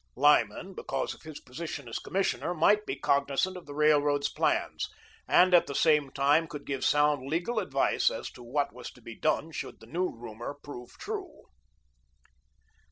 Lyman, 0.15 0.73
because 0.73 1.13
of 1.13 1.21
his 1.21 1.39
position 1.39 1.87
as 1.87 1.99
Commissioner, 1.99 2.55
might 2.55 2.87
be 2.87 2.95
cognisant 2.95 3.55
of 3.55 3.67
the 3.67 3.75
Railroad's 3.75 4.29
plans, 4.29 4.89
and, 5.27 5.53
at 5.53 5.67
the 5.67 5.75
same 5.75 6.09
time, 6.09 6.47
could 6.47 6.65
give 6.65 6.83
sound 6.83 7.29
legal 7.29 7.59
advice 7.59 8.09
as 8.09 8.31
to 8.31 8.41
what 8.41 8.73
was 8.73 8.89
to 8.93 9.01
be 9.03 9.13
done 9.13 9.51
should 9.51 9.79
the 9.79 9.85
new 9.85 10.09
rumour 10.09 10.55
prove 10.55 10.97
true. 10.97 11.43